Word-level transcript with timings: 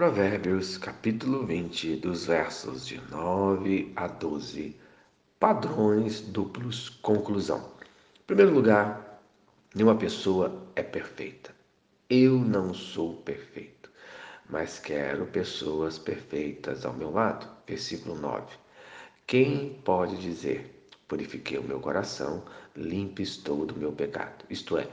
Provérbios, 0.00 0.78
capítulo 0.78 1.44
20, 1.44 1.96
dos 1.96 2.24
versos 2.24 2.86
de 2.86 2.98
9 3.10 3.92
a 3.94 4.06
12. 4.06 4.74
Padrões 5.38 6.22
duplos. 6.22 6.88
Conclusão. 6.88 7.70
Em 8.18 8.24
primeiro 8.26 8.54
lugar, 8.54 9.22
nenhuma 9.74 9.94
pessoa 9.94 10.66
é 10.74 10.82
perfeita. 10.82 11.54
Eu 12.08 12.38
não 12.38 12.72
sou 12.72 13.16
perfeito, 13.16 13.90
mas 14.48 14.78
quero 14.78 15.26
pessoas 15.26 15.98
perfeitas 15.98 16.86
ao 16.86 16.94
meu 16.94 17.10
lado. 17.10 17.46
Versículo 17.66 18.18
9. 18.18 18.56
Quem 19.26 19.82
pode 19.84 20.16
dizer: 20.16 20.82
Purifiquei 21.06 21.58
o 21.58 21.62
meu 21.62 21.78
coração, 21.78 22.42
limpo 22.74 23.20
estou 23.20 23.66
do 23.66 23.76
meu 23.76 23.92
pecado? 23.92 24.46
Isto 24.48 24.78
é, 24.78 24.88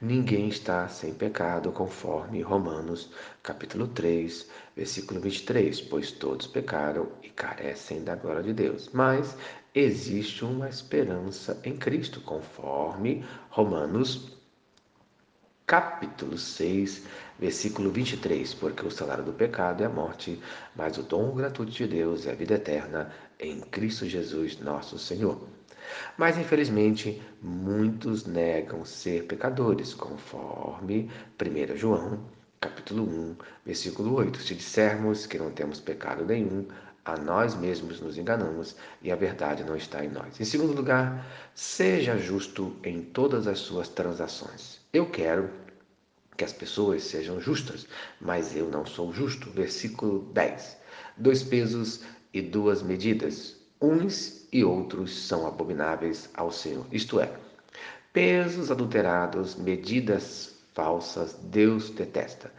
Ninguém 0.00 0.48
está 0.48 0.86
sem 0.86 1.12
pecado, 1.12 1.72
conforme 1.72 2.40
Romanos, 2.40 3.10
capítulo 3.42 3.88
3, 3.88 4.48
versículo 4.76 5.18
23, 5.20 5.80
pois 5.80 6.12
todos 6.12 6.46
pecaram 6.46 7.08
e 7.20 7.28
carecem 7.28 8.04
da 8.04 8.14
glória 8.14 8.44
de 8.44 8.52
Deus. 8.52 8.88
Mas 8.92 9.36
existe 9.74 10.44
uma 10.44 10.68
esperança 10.68 11.60
em 11.64 11.76
Cristo, 11.76 12.20
conforme 12.20 13.24
Romanos, 13.50 14.38
capítulo 15.66 16.38
6, 16.38 17.04
versículo 17.36 17.90
23, 17.90 18.54
porque 18.54 18.86
o 18.86 18.92
salário 18.92 19.24
do 19.24 19.32
pecado 19.32 19.82
é 19.82 19.86
a 19.86 19.90
morte, 19.90 20.40
mas 20.76 20.96
o 20.96 21.02
dom 21.02 21.34
gratuito 21.34 21.72
de 21.72 21.88
Deus 21.88 22.24
é 22.24 22.30
a 22.30 22.36
vida 22.36 22.54
eterna 22.54 23.12
em 23.40 23.58
Cristo 23.62 24.06
Jesus, 24.06 24.60
nosso 24.60 24.96
Senhor. 24.96 25.57
Mas 26.16 26.36
infelizmente 26.38 27.22
muitos 27.40 28.26
negam 28.26 28.84
ser 28.84 29.24
pecadores, 29.24 29.94
conforme 29.94 31.10
1 31.40 31.76
João, 31.76 32.20
capítulo 32.60 33.04
1, 33.04 33.36
versículo 33.64 34.14
8. 34.14 34.38
Se 34.38 34.54
dissermos 34.54 35.26
que 35.26 35.38
não 35.38 35.50
temos 35.50 35.80
pecado 35.80 36.24
nenhum, 36.24 36.66
a 37.04 37.16
nós 37.16 37.54
mesmos 37.54 38.00
nos 38.00 38.18
enganamos 38.18 38.76
e 39.00 39.10
a 39.10 39.16
verdade 39.16 39.64
não 39.64 39.76
está 39.76 40.04
em 40.04 40.10
nós. 40.10 40.38
Em 40.38 40.44
segundo 40.44 40.74
lugar, 40.74 41.26
seja 41.54 42.18
justo 42.18 42.76
em 42.84 43.00
todas 43.00 43.46
as 43.46 43.60
suas 43.60 43.88
transações. 43.88 44.80
Eu 44.92 45.08
quero 45.08 45.48
que 46.36 46.44
as 46.44 46.52
pessoas 46.52 47.02
sejam 47.02 47.40
justas, 47.40 47.86
mas 48.20 48.54
eu 48.54 48.68
não 48.68 48.84
sou 48.84 49.12
justo. 49.12 49.50
Versículo 49.50 50.30
10. 50.32 50.76
Dois 51.16 51.42
pesos 51.42 52.02
e 52.32 52.42
duas 52.42 52.82
medidas 52.82 53.57
uns 53.80 54.46
e 54.52 54.64
outros 54.64 55.26
são 55.26 55.46
abomináveis 55.46 56.28
ao 56.34 56.50
Senhor. 56.50 56.86
Isto 56.90 57.20
é, 57.20 57.30
pesos 58.12 58.70
adulterados, 58.70 59.54
medidas 59.54 60.56
falsas, 60.74 61.34
Deus 61.42 61.90
detesta. 61.90 62.52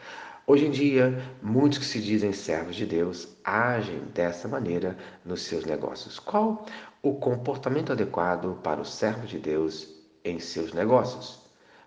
Hoje 0.45 0.65
em 0.65 0.71
dia, 0.71 1.23
muitos 1.43 1.77
que 1.77 1.85
se 1.85 2.01
dizem 2.01 2.33
servos 2.33 2.75
de 2.75 2.85
Deus 2.85 3.27
agem 3.43 3.99
dessa 4.15 4.47
maneira 4.47 4.97
nos 5.23 5.43
seus 5.43 5.63
negócios. 5.63 6.17
Qual 6.17 6.65
o 7.03 7.13
comportamento 7.13 7.91
adequado 7.91 8.59
para 8.63 8.81
o 8.81 8.85
servo 8.85 9.27
de 9.27 9.37
Deus 9.37 9.87
em 10.23 10.39
seus 10.39 10.73
negócios? 10.73 11.39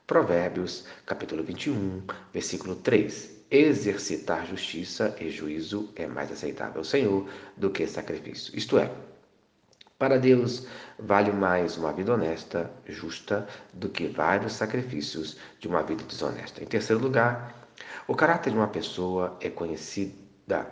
Provérbios, 0.07 0.85
capítulo 1.05 1.43
21, 1.43 2.03
versículo 2.33 2.77
3. 2.77 3.43
Exercitar 3.51 4.47
justiça 4.47 5.17
e 5.21 5.29
juízo 5.29 5.91
é 5.97 6.07
mais 6.07 6.31
aceitável 6.31 6.79
ao 6.79 6.85
Senhor 6.85 7.29
do 7.57 7.69
que 7.69 7.87
sacrifício. 7.87 8.57
Isto 8.57 8.79
é, 8.79 8.91
para 10.03 10.19
Deus, 10.19 10.67
vale 10.99 11.31
mais 11.31 11.77
uma 11.77 11.93
vida 11.93 12.13
honesta, 12.13 12.69
justa, 12.85 13.47
do 13.73 13.89
que 13.89 14.09
vários 14.09 14.55
sacrifícios 14.55 15.37
de 15.61 15.69
uma 15.69 15.81
vida 15.81 16.03
desonesta. 16.03 16.61
Em 16.61 16.67
terceiro 16.67 17.01
lugar, 17.01 17.69
o 18.09 18.17
caráter 18.17 18.51
de 18.51 18.57
uma 18.57 18.67
pessoa 18.67 19.37
é 19.41 19.49
conhecida 19.49 20.67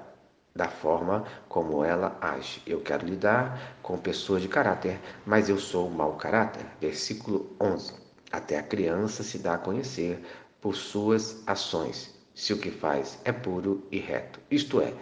da 0.53 0.67
forma 0.67 1.25
como 1.48 1.84
ela 1.84 2.19
age. 2.20 2.61
Eu 2.67 2.81
quero 2.81 3.06
lidar 3.06 3.77
com 3.84 3.97
pessoas 3.97 4.42
de 4.42 4.48
caráter, 4.48 4.98
mas 5.25 5.48
eu 5.48 5.58
sou 5.58 5.89
mau 5.89 6.17
caráter. 6.17 6.67
Versículo 6.80 7.55
11. 7.61 7.95
Até 8.33 8.58
a 8.58 8.64
criança 8.64 9.23
se 9.23 9.39
dá 9.39 9.55
a 9.55 9.58
conhecer 9.58 10.20
por 10.61 10.74
suas 10.74 11.41
ações 11.47 12.20
se 12.35 12.52
o 12.52 12.58
que 12.58 12.70
faz 12.70 13.18
é 13.24 13.33
puro 13.33 13.86
e 13.91 13.98
reto. 13.98 14.41
Isto 14.51 14.80
é, 14.80 14.92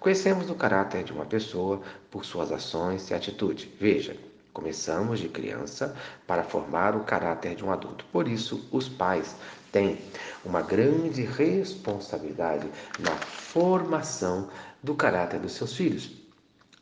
conhecemos 0.00 0.50
o 0.50 0.54
caráter 0.54 1.04
de 1.04 1.12
uma 1.12 1.24
pessoa 1.24 1.80
por 2.10 2.24
suas 2.24 2.50
ações 2.50 3.10
e 3.10 3.14
atitudes. 3.14 3.68
Veja, 3.78 4.16
começamos 4.52 5.20
de 5.20 5.28
criança 5.28 5.94
para 6.26 6.42
formar 6.42 6.96
o 6.96 7.04
caráter 7.04 7.54
de 7.54 7.64
um 7.64 7.70
adulto. 7.70 8.04
Por 8.12 8.26
isso, 8.26 8.66
os 8.72 8.88
pais 8.88 9.36
têm 9.70 9.98
uma 10.44 10.62
grande 10.62 11.22
responsabilidade 11.22 12.68
na 12.98 13.14
formação 13.16 14.48
do 14.82 14.94
caráter 14.94 15.40
dos 15.40 15.52
seus 15.52 15.76
filhos 15.76 16.27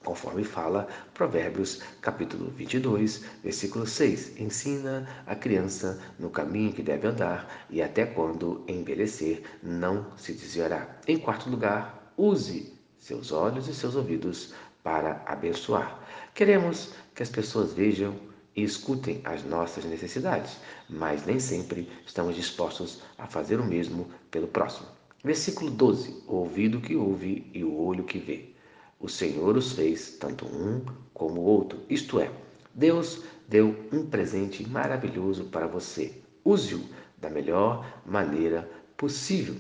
conforme 0.06 0.44
fala 0.44 0.87
Provérbios 1.12 1.83
capítulo 2.00 2.49
22, 2.53 3.25
versículo 3.43 3.84
6. 3.84 4.41
Ensina 4.41 5.05
a 5.27 5.34
criança 5.34 6.00
no 6.17 6.31
caminho 6.31 6.72
que 6.72 6.81
deve 6.81 7.09
andar 7.09 7.67
e 7.69 7.83
até 7.83 8.06
quando 8.06 8.65
envelhecer 8.69 9.43
não 9.61 10.17
se 10.17 10.33
desviará. 10.33 10.97
Em 11.09 11.19
quarto 11.19 11.50
lugar, 11.50 12.12
use 12.17 12.72
seus 13.00 13.33
olhos 13.33 13.67
e 13.67 13.75
seus 13.75 13.97
ouvidos 13.97 14.55
para 14.84 15.22
abençoar. 15.27 16.00
Queremos 16.33 16.93
que 17.12 17.25
as 17.25 17.28
pessoas 17.28 17.73
vejam 17.73 18.15
e 18.55 18.62
escutem 18.62 19.21
as 19.25 19.43
nossas 19.43 19.84
necessidades, 19.84 20.56
mas 20.88 21.27
nem 21.27 21.41
sempre 21.41 21.91
estamos 22.06 22.37
dispostos 22.37 23.03
a 23.19 23.27
fazer 23.27 23.59
o 23.59 23.65
mesmo 23.65 24.09
pelo 24.31 24.47
próximo. 24.47 24.87
Versículo 25.25 25.69
12: 25.69 26.23
O 26.28 26.37
ouvido 26.37 26.81
que 26.81 26.94
ouve 26.94 27.50
e 27.53 27.65
o 27.65 27.77
olho 27.77 28.05
que 28.05 28.21
vê. 28.21 28.56
O 28.99 29.09
Senhor 29.09 29.57
os 29.57 29.73
fez, 29.73 30.17
tanto 30.19 30.47
um 30.47 30.83
como 31.12 31.41
o 31.41 31.45
outro. 31.45 31.81
Isto 31.89 32.19
é, 32.19 32.31
Deus 32.75 33.25
deu 33.47 33.77
um 33.93 34.07
presente 34.07 34.67
maravilhoso 34.67 35.45
para 35.45 35.67
você. 35.67 36.23
Use-o 36.43 36.83
da 37.19 37.29
melhor 37.29 37.87
maneira 38.06 38.69
possível. 38.97 39.56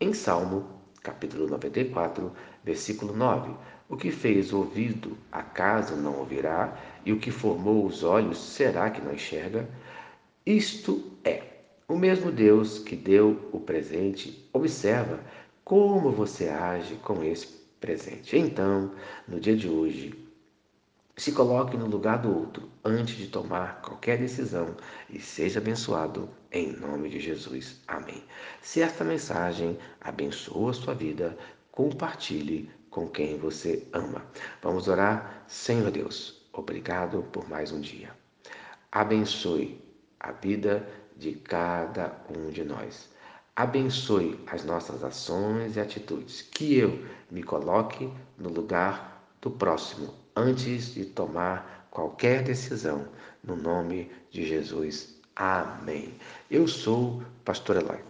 Em 0.00 0.12
Salmo, 0.12 0.66
capítulo 1.02 1.46
94, 1.46 2.32
versículo 2.64 3.14
9: 3.14 3.52
O 3.88 3.96
que 3.96 4.10
fez 4.10 4.52
o 4.52 4.58
ouvido, 4.58 5.16
acaso 5.30 5.94
não 5.94 6.18
ouvirá? 6.18 6.76
E 7.04 7.12
o 7.12 7.18
que 7.20 7.30
formou 7.30 7.86
os 7.86 8.02
olhos, 8.02 8.38
será 8.38 8.90
que 8.90 9.00
não 9.00 9.14
enxerga? 9.14 9.68
Isto 10.44 11.00
é, 11.22 11.42
o 11.86 11.96
mesmo 11.96 12.32
Deus 12.32 12.78
que 12.80 12.96
deu 12.96 13.48
o 13.52 13.60
presente, 13.60 14.48
observa 14.52 15.20
como 15.64 16.10
você 16.10 16.48
age 16.48 16.96
com 16.96 17.22
esse 17.22 17.59
presente. 17.80 18.36
Então, 18.36 18.92
no 19.26 19.40
dia 19.40 19.56
de 19.56 19.68
hoje, 19.68 20.30
se 21.16 21.32
coloque 21.32 21.76
no 21.76 21.86
lugar 21.86 22.18
do 22.18 22.34
outro 22.34 22.70
antes 22.84 23.16
de 23.16 23.26
tomar 23.26 23.82
qualquer 23.82 24.18
decisão 24.18 24.76
e 25.08 25.20
seja 25.20 25.60
abençoado 25.60 26.28
em 26.50 26.72
nome 26.72 27.08
de 27.08 27.20
Jesus. 27.20 27.80
Amém. 27.86 28.22
Se 28.62 28.80
esta 28.80 29.04
mensagem 29.04 29.78
abençoa 30.00 30.70
a 30.70 30.74
sua 30.74 30.94
vida, 30.94 31.36
compartilhe 31.70 32.70
com 32.88 33.08
quem 33.08 33.38
você 33.38 33.86
ama. 33.92 34.24
Vamos 34.62 34.88
orar, 34.88 35.44
Senhor 35.46 35.90
Deus. 35.90 36.48
Obrigado 36.52 37.22
por 37.30 37.48
mais 37.48 37.70
um 37.70 37.80
dia. 37.80 38.10
Abençoe 38.90 39.80
a 40.18 40.32
vida 40.32 40.88
de 41.16 41.32
cada 41.32 42.16
um 42.34 42.50
de 42.50 42.64
nós. 42.64 43.10
Abençoe 43.60 44.40
as 44.46 44.64
nossas 44.64 45.04
ações 45.04 45.76
e 45.76 45.80
atitudes. 45.80 46.40
Que 46.40 46.78
eu 46.78 47.04
me 47.30 47.42
coloque 47.42 48.10
no 48.38 48.48
lugar 48.48 49.22
do 49.42 49.50
próximo 49.50 50.14
antes 50.34 50.94
de 50.94 51.04
tomar 51.04 51.86
qualquer 51.90 52.42
decisão. 52.42 53.06
No 53.44 53.54
nome 53.54 54.10
de 54.30 54.46
Jesus. 54.46 55.14
Amém. 55.36 56.14
Eu 56.50 56.66
sou 56.66 57.22
pastor 57.44 57.76
Eloy. 57.76 58.09